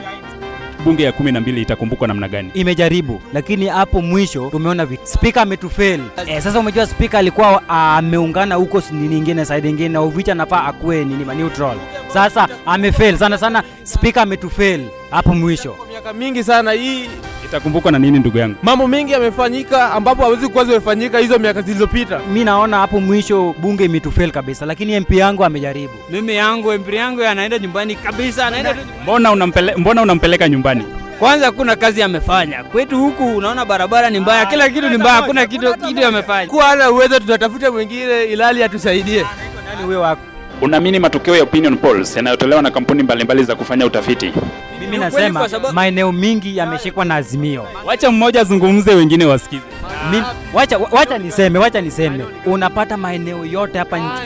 Bunge 0.84 1.02
ya 1.02 1.12
kumi 1.12 1.32
na 1.32 1.40
mbili 1.40 1.62
itakumbukwa 1.62 2.08
namna 2.08 2.28
gani? 2.28 2.50
imejaribu 2.54 3.20
lakini 3.32 3.66
hapo 3.66 4.02
mwisho 4.02 4.48
tumeona 4.50 4.86
vitu 4.86 5.06
spika 5.06 5.42
ametufail 5.42 6.00
eh, 6.26 6.42
sasa 6.42 6.58
umejua 6.60 6.86
spika 6.86 7.18
alikuwa 7.18 7.68
ameungana 7.68 8.54
huko 8.54 8.82
nini 8.90 9.08
nyingine 9.14 9.44
side 9.44 9.68
nyingine 9.68 9.88
na 9.88 10.02
uvicha 10.02 10.34
nafaa 10.34 10.64
akuwe 10.64 11.04
nini 11.04 11.24
neutral 11.24 11.76
sasa 12.12 12.48
amefail 12.66 13.18
sana 13.18 13.38
sana 13.38 13.62
spika 13.82 14.22
ametufail 14.22 14.80
hapo 15.10 15.34
mwisho 15.34 15.72
Kwa 15.72 15.86
miaka 15.86 16.12
mingi 16.12 16.44
sana 16.44 16.72
hii 16.72 17.08
Itakumbukwa 17.44 17.92
na 17.92 17.98
nini 17.98 18.18
ndugu 18.18 18.38
yangu? 18.38 18.56
mambo 18.62 18.88
mengi 18.88 19.12
yamefanyika 19.12 19.92
ambapo 19.92 20.22
hawezi 20.22 20.48
kuwa 20.48 20.64
zimefanyika 20.64 21.18
hizo 21.18 21.38
miaka 21.38 21.62
zilizopita. 21.62 22.18
mi 22.32 22.44
naona 22.44 22.78
hapo 22.78 23.00
mwisho 23.00 23.54
bunge 23.58 23.84
imetufail 23.84 24.30
kabisa 24.30 24.66
lakini 24.66 25.00
mp 25.00 25.10
yangu 25.12 25.44
amejaribu 25.44 25.92
Mimi 26.10 26.34
yangu 26.36 26.72
MP 26.72 26.92
yangu 26.94 27.22
anaenda 27.24 27.58
nyumbani 27.58 27.94
kabisa, 27.94 28.46
anaenda 28.46 28.74
tu 28.74 28.80
Mbona 29.02 29.32
unampele, 29.32 29.74
mbona 29.76 30.02
unampeleka 30.02 30.48
nyumbani? 30.48 30.84
kwanza 31.18 31.46
hakuna 31.46 31.76
kazi 31.76 32.02
amefanya 32.02 32.64
kwetu 32.64 32.98
huku 32.98 33.36
unaona 33.36 33.64
barabara 33.64 34.10
ni 34.10 34.20
mbaya 34.20 34.46
kila 34.46 34.68
kitu 34.68 34.88
ni 34.90 34.96
mbaya 34.96 35.14
hakuna 35.14 35.46
kitu 35.46 35.74
kitu 35.74 36.06
amefanya 36.06 36.46
Kwa 36.50 36.64
hana 36.64 36.90
uwezo, 36.90 37.18
tutatafuta 37.20 37.70
mwingine 37.72 38.24
ilali 38.24 38.62
atusaidie. 38.62 39.26
nani 39.74 39.82
huyo 39.86 40.00
wako 40.00 40.22
Unaamini 40.60 40.98
matokeo 40.98 41.36
ya 41.36 41.42
opinion 41.42 41.76
polls 41.76 42.16
yanayotolewa 42.16 42.62
na 42.62 42.70
kampuni 42.70 43.02
mbalimbali 43.02 43.44
za 43.44 43.54
kufanya 43.54 43.86
utafiti? 43.86 44.32
mimi 44.80 44.98
nasema 44.98 45.48
maeneo 45.72 46.12
mingi 46.12 46.56
yameshikwa 46.56 47.04
na 47.04 47.14
azimio 47.14 47.66
Wacha 47.84 48.10
mmoja 48.10 48.40
azungumze, 48.40 48.94
wengine 48.94 49.24
wasikize. 49.24 49.62
Mi, 50.10 50.22
wacha, 50.54 50.78
wacha 50.78 51.18
niseme 51.18 51.58
wacha 51.58 51.80
niseme 51.80 52.24
unapata 52.46 52.96
maeneo 52.96 53.44
yote 53.44 53.78
hapa 53.78 53.98
nchi 53.98 54.22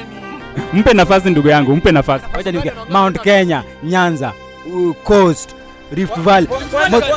Mpe 0.79 0.93
nafasi 0.95 1.31
ndugu 1.31 1.49
yangu, 1.49 1.77
mpe 1.77 1.93
nafasi. 1.93 2.25
wacha 2.37 2.53
niongee 2.53 2.73
Mount 2.91 3.21
Kenya, 3.21 3.63
Nyanza, 3.83 4.33
uh, 4.73 4.97
Coast, 5.05 5.51
Rift 5.93 6.21
Valley. 6.21 6.49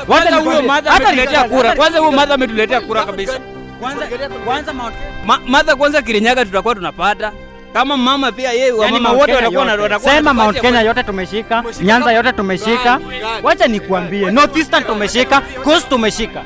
Kwanza 0.08 0.36
huyo 0.36 0.62
madha 0.62 0.92
ametuletea 0.92 1.44
kura 1.44 1.76
kwanza 1.76 2.00
huyo 2.00 2.12
madha 2.12 2.34
ametuletea 2.34 2.82
kura 2.82 3.06
kabisa 3.06 3.40
Kwanza 3.80 4.06
kwanza 4.46 4.74
Mount 4.74 4.96
Ma, 5.26 5.40
madha 5.48 5.76
kwanza 5.76 6.02
kirinyaga 6.02 6.46
tutakuwa 6.46 6.76
tunapata 6.76 7.32
kama 7.76 7.98
mama 7.98 8.32
pia 8.32 8.52
yeye 8.52 8.74
Yani 8.82 9.00
mama 9.00 9.12
wote 9.12 9.36
Kenya 9.36 9.66
na- 9.66 9.72
yote. 9.74 10.00
Sema 10.00 10.34
Mount 10.34 10.62
Kenya 10.62 10.82
yote 10.82 11.04
tumeshika, 11.04 11.64
Nyanza 11.82 12.12
yote 12.12 12.32
tumeshika. 12.34 13.00
Wacha 13.44 13.68
nikuambie, 13.68 14.32
North 14.32 14.58
Eastern 14.58 14.84
tumeshika, 14.84 15.42
Coast 15.64 15.90
tumeshika. 15.90 16.42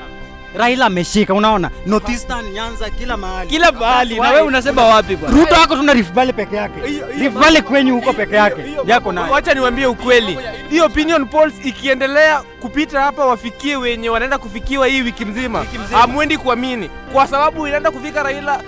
Raila 0.57 0.86
ameshika, 0.86 1.33
unaona? 1.33 1.69
North 1.86 2.09
Eastern, 2.09 2.45
Nyanza, 2.51 2.89
kila 2.89 3.17
mahali. 3.17 3.50
kila 3.50 3.71
mahali 3.71 4.19
na 4.19 4.29
wewe 4.29 4.41
unasema 4.41 4.86
wapi 4.86 5.15
bwana 5.15 5.38
Ruto 5.38 5.55
wako 5.55 5.75
tuna 5.75 5.93
Rift 5.93 6.13
Valley 6.13 6.33
peke 6.33 6.55
yake. 6.55 6.81
Rift 7.19 7.38
Valley 7.38 7.62
kwenyu 7.62 7.95
huko 7.95 8.13
peke 8.13 8.36
yake. 8.36 8.62
Yako 8.86 9.12
nayo. 9.12 9.31
Wacha 9.33 9.53
niwaambie 9.53 9.86
ukweli, 9.86 10.38
hii 10.69 10.79
opinion 10.79 11.25
polls 11.25 11.53
ikiendelea 11.63 12.41
kupita 12.59 13.01
hapa, 13.01 13.25
wafikie 13.25 13.75
wenye 13.75 14.09
wanaenda 14.09 14.38
kufikiwa 14.38 14.88
hii 14.88 15.01
wiki 15.01 15.25
mzima, 15.25 15.65
hamwendi 15.91 16.38
kuamini, 16.38 16.89
kwa 17.13 17.27
sababu 17.27 17.67
inaenda 17.67 17.91
kufika 17.91 18.24
Raila 18.24 18.62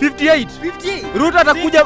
58, 0.00 0.46
Ruto 1.18 1.38
atakuja 1.38 1.84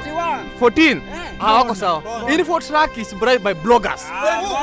14. 0.61 1.01
hawako 1.39 1.75
sawa. 1.75 2.03
Info 2.39 2.61
track 2.61 2.97
is 2.99 3.15
bribed 3.15 3.43
by 3.43 3.55
bloggers. 3.55 4.03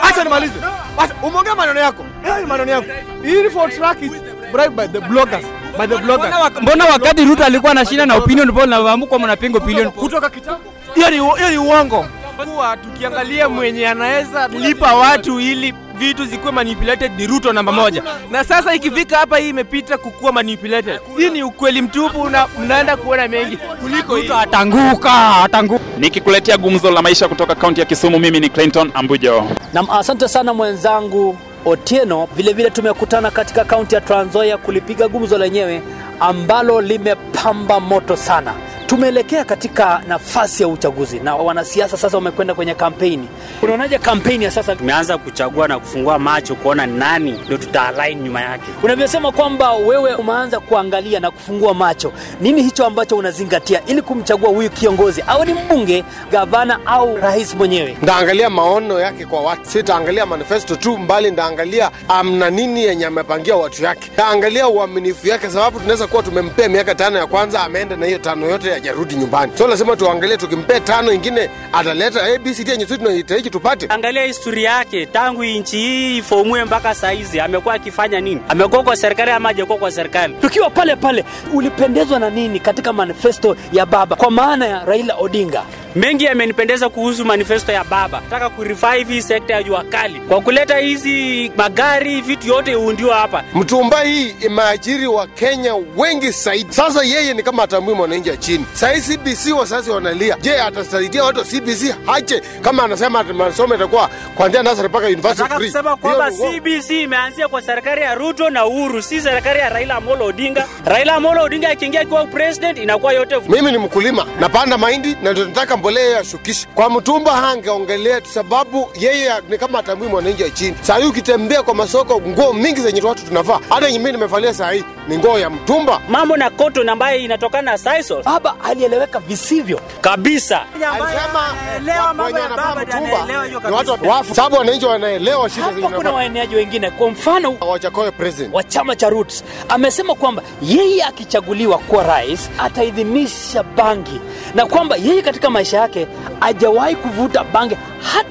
Acha 0.03 0.23
nimalize. 0.23 0.53
Basi 0.97 1.13
umeongea 1.23 1.55
maneno 1.55 1.79
yako. 1.79 2.05
Hayo 2.23 2.47
maneno 2.47 2.71
yako. 2.71 2.87
Info 3.23 3.67
track 3.69 4.01
is 4.01 4.11
bribed 4.51 4.75
by 4.75 4.87
the 4.87 4.99
bloggers. 4.99 5.45
By 5.77 5.87
the 5.87 5.97
bloggers. 5.97 6.33
Mbona 6.61 6.85
wakati 6.85 7.25
Ruto 7.25 7.43
alikuwa 7.45 7.71
anashinda 7.71 8.05
na 8.05 8.15
opinion 8.15 8.51
poll 8.53 8.69
na 8.69 8.79
waamko 8.79 9.19
mnapinga 9.19 9.57
opinion 9.57 9.91
Kutoka 9.91 10.29
kitambo. 10.29 10.73
Hiyo 10.95 11.09
ni 11.09 11.15
hiyo 11.15 11.49
ni 11.49 11.57
uongo. 11.57 12.05
Kuwa 12.45 12.77
tukiangalia 12.77 13.49
mwenye 13.49 13.87
anaweza 13.87 14.47
lipa 14.47 14.95
watu 14.95 15.39
ili 15.39 15.73
vitu 15.97 16.25
zikuwe 16.25 16.51
manipulated 16.51 17.11
ni 17.17 17.27
Ruto 17.27 17.53
namba 17.53 17.71
moja, 17.71 18.03
na 18.31 18.43
sasa 18.43 18.75
ikifika 18.75 19.17
hapa 19.17 19.37
hii 19.37 19.49
imepita 19.49 19.97
kukuwa 19.97 20.31
manipulated. 20.31 20.99
Hii 21.17 21.29
ni 21.29 21.43
ukweli 21.43 21.81
mtupu, 21.81 22.29
na 22.29 22.47
mnaenda 22.59 22.97
kuona 22.97 23.27
mengi 23.27 23.57
kuliko 23.57 24.15
hii. 24.15 24.29
Atanguka, 24.39 25.35
atanguka. 25.43 25.83
Nikikuletea 25.97 26.57
gumzo 26.57 26.91
la 26.91 27.01
maisha 27.01 27.27
kutoka 27.27 27.55
kaunti 27.55 27.79
ya 27.79 27.85
Kisumu, 27.85 28.19
mimi 28.19 28.39
ni 28.39 28.49
Clinton 28.49 28.91
Ambujo. 28.93 29.43
Nam, 29.73 29.89
asante 29.89 30.27
sana 30.27 30.53
mwenzangu 30.53 31.37
Otieno. 31.65 32.27
Vilevile 32.35 32.69
tumekutana 32.69 33.31
katika 33.31 33.63
kaunti 33.65 33.95
ya 33.95 34.01
Trans 34.01 34.27
Nzoia 34.29 34.57
kulipiga 34.57 35.07
gumzo 35.07 35.37
lenyewe 35.37 35.81
ambalo 36.19 36.81
limepamba 36.81 37.79
moto 37.79 38.15
sana. 38.15 38.53
Tumeelekea 38.93 39.45
katika 39.45 40.01
nafasi 40.07 40.63
ya 40.63 40.69
uchaguzi 40.69 41.19
na 41.19 41.35
wanasiasa 41.35 41.97
sasa 41.97 42.17
wamekwenda 42.17 42.53
kwenye 42.55 42.75
kampeni. 42.75 43.27
Unaonaje 43.61 43.97
kampeni 43.97 44.43
ya 44.45 44.51
sasa? 44.51 44.75
Tumeanza 44.75 45.17
kuchagua 45.17 45.67
na 45.67 45.79
kufungua 45.79 46.19
macho 46.19 46.55
kuona 46.55 46.85
nani 46.85 47.31
ndio 47.31 47.57
tutaalign 47.57 48.21
nyuma 48.23 48.41
yake. 48.41 48.65
Unavyosema 48.83 49.31
kwamba 49.31 49.73
wewe 49.73 50.13
umeanza 50.15 50.59
kuangalia 50.59 51.19
na 51.19 51.31
kufungua 51.31 51.73
macho, 51.73 52.13
nini 52.41 52.63
hicho 52.63 52.85
ambacho 52.85 53.17
unazingatia 53.17 53.85
ili 53.85 54.01
kumchagua 54.01 54.49
huyu 54.49 54.69
kiongozi, 54.69 55.23
au 55.27 55.45
ni 55.45 55.53
mbunge, 55.53 56.03
gavana 56.31 56.79
au 56.85 57.17
rais 57.17 57.55
mwenyewe? 57.55 57.97
ndaangalia 58.01 58.49
maono 58.49 58.99
yake 58.99 59.25
kwa 59.25 59.41
watu, 59.41 59.69
sitaangalia 59.69 60.25
manifesto 60.25 60.75
tu, 60.75 60.97
mbali 60.97 61.31
ndaangalia 61.31 61.91
amna 62.07 62.49
nini 62.49 62.83
yenye 62.83 63.05
amepangia 63.05 63.55
watu 63.55 63.83
yake, 63.83 64.09
ndaangalia 64.13 64.67
uaminifu 64.67 65.27
yake, 65.27 65.49
sababu 65.49 65.79
tunaweza 65.79 66.07
kuwa 66.07 66.23
tumempea 66.23 66.69
miaka 66.69 66.95
tano 66.95 67.17
ya 67.17 67.27
kwanza, 67.27 67.63
ameenda 67.63 67.95
na 67.95 68.05
hiyo 68.05 68.17
tano 68.17 68.45
yote 68.49 68.82
hajarudi 68.83 69.15
nyumbani. 69.15 69.51
So 69.57 69.67
lazima 69.67 69.95
tuangalie, 69.95 70.37
tukimpea 70.37 70.79
tano 70.79 71.11
ingine 71.13 71.49
ataleta 71.73 72.23
abcd 72.35 72.67
yenye 72.69 72.85
sisi 72.85 72.97
tunahitaji 72.97 73.49
tupate. 73.49 73.85
Angalia 73.89 74.23
historia 74.23 74.69
yake 74.71 75.05
tangu 75.05 75.43
nchi 75.43 75.77
hii 75.77 76.17
ifomue 76.17 76.65
mpaka 76.65 76.95
saizi, 76.95 77.39
amekuwa 77.39 77.73
akifanya 77.73 78.19
nini? 78.21 78.41
Amekuwa 78.49 78.83
kwa 78.83 78.95
serikali 78.95 79.31
ama 79.31 79.49
hajakuwa 79.49 79.77
kwa 79.77 79.91
serikali? 79.91 80.33
Tukiwa 80.41 80.69
pale 80.69 80.95
pale, 80.95 81.25
ulipendezwa 81.53 82.19
na 82.19 82.29
nini 82.29 82.59
katika 82.59 82.93
manifesto 82.93 83.55
ya 83.73 83.85
baba 83.85 84.15
kwa 84.15 84.31
maana 84.31 84.65
ya 84.65 84.85
Raila 84.85 85.15
Odinga? 85.15 85.63
Mengi 85.95 86.23
yamenipendeza 86.25 86.89
kuhusu 86.89 87.25
manifesto 87.25 87.71
ya 87.71 87.83
baba. 87.83 88.21
Nataka 88.21 88.49
kurevive 88.49 89.13
hii 89.13 89.21
sekta 89.21 89.53
ya 89.53 89.63
jua 89.63 89.83
kali 89.83 90.19
kwa 90.19 90.41
kuleta 90.41 90.77
hizi 90.77 91.51
magari, 91.57 92.21
vitu 92.21 92.47
yote 92.47 92.71
iundiwa 92.71 93.15
hapa. 93.15 93.43
Mtumba 93.53 94.01
hii 94.01 94.29
imeajiri 94.29 95.07
wa 95.07 95.27
Kenya 95.27 95.75
wengi 95.97 96.29
zaidi. 96.29 96.73
Sasa 96.73 97.03
yeye 97.03 97.33
ni 97.33 97.43
kama 97.43 97.63
atambui 97.63 97.95
mwananchi 97.95 98.29
ya 98.29 98.37
chini. 98.37 98.65
Sahii 98.73 99.01
CBC 99.01 99.51
wazazi 99.59 99.91
wanalia, 99.91 100.37
je, 100.41 100.61
atasaidia 100.61 101.23
watu 101.23 101.39
wa 101.39 101.45
CBC? 101.45 101.95
Hache 102.05 102.41
kama 102.61 102.83
anasema 102.83 103.23
masomo 103.23 103.75
itakuwa 103.75 104.09
kuanzia 104.35 104.63
nasari 104.63 104.89
mpaka 104.89 105.07
university 105.07 105.49
free. 105.55 105.65
kusema 105.67 105.97
kwamba. 105.97 106.31
CBC 106.31 106.89
imeanzia 106.89 107.47
kwa 107.47 107.61
serikali 107.61 108.01
ya 108.01 108.15
Ruto 108.15 108.49
na 108.49 108.65
Uhuru, 108.65 109.01
si 109.01 109.21
serikali 109.21 109.59
ya 109.59 109.69
Raila 109.69 109.95
Amolo 109.95 110.25
Odinga. 110.25 110.67
Raila 110.85 111.13
Amolo 111.13 111.43
Odinga 111.43 111.69
akiingia 111.69 112.01
akiwa 112.01 112.25
president 112.27 112.77
inakuwa 112.77 113.13
yote 113.13 113.35
mimi 113.49 113.71
ni 113.71 113.77
mkulima 113.77 114.25
napanda 114.39 114.77
mahindi 114.77 115.15
na 115.23 115.31
ndio 115.31 115.45
nataka 115.45 115.77
mbolea 115.83 116.09
ya 116.09 116.23
shukishi. 116.23 116.67
Kwa 116.75 116.89
mtumba 116.89 117.31
hangeongelea 117.31 118.21
tu 118.21 118.29
sababu 118.29 118.89
yeye 118.99 119.31
ni 119.49 119.57
kama 119.57 119.79
atambui 119.79 120.07
mwananchi 120.07 120.43
ya 120.43 120.49
chini 120.49 120.75
saa 120.81 120.97
hii 120.97 121.05
ukitembea 121.05 121.63
kwa 121.63 121.75
masoko 121.75 122.21
nguo 122.21 122.53
mingi 122.53 122.81
zenye 122.81 123.01
watu 123.01 123.25
tunavaa. 123.25 123.59
Hata 123.69 123.91
nyimi 123.91 124.11
nimevalia 124.11 124.53
saa 124.53 124.71
hii 124.71 124.83
ni 125.07 125.17
nguo 125.17 125.39
ya 125.39 125.49
mtumba. 125.49 126.01
Mambo 126.09 126.37
na 126.37 126.49
cotton 126.49 126.89
ambayo 126.89 127.19
inatokana 127.19 127.71
na 127.71 127.77
sisal. 127.77 128.23
Baba 128.23 128.55
alieleweka 128.63 129.19
visivyo. 129.19 129.79
Kabisa. 130.01 130.61
alisema 130.73 132.23
wenye 132.25 132.39
wanavaa 132.39 132.75
mtumba 132.75 133.25
ni 133.67 133.73
watu 133.73 134.09
wafu 134.09 134.35
sababu 134.35 134.55
wananchi 134.55 134.85
wanaelewa 134.85 135.49
shida 135.49 135.89
kuna 135.95 136.11
waeneaji 136.11 136.55
wengine, 136.55 136.91
kwa 136.91 137.09
mfano 137.09 137.55
Wajakoya 137.67 138.11
president. 138.11 138.53
wa 138.55 138.63
chama 138.63 138.95
cha 138.95 139.09
Roots 139.09 139.43
amesema 139.69 140.15
kwamba 140.15 140.41
yeye 140.61 141.03
akichaguliwa 141.03 141.77
kuwa 141.77 142.03
rais 142.03 142.49
ataidhinisha 142.59 143.63
bangi. 143.63 144.21
Na 144.55 144.65
kwamba 144.65 144.95
yeye 144.95 145.21
katika 145.21 145.49
maisha 145.49 145.77
yake 145.77 146.07
hajawahi 146.39 146.95
kuvuta 146.95 147.43
bangi 147.43 147.77
hata 148.13 148.29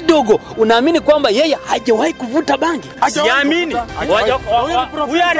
kidogo. 0.00 0.40
Unaamini 0.56 1.00
kwamba 1.00 1.30
yeye 1.30 1.58
hajawahi 1.64 2.12
kuvuta 2.12 2.56
bangi? 2.56 2.88
Siamini. 3.08 3.76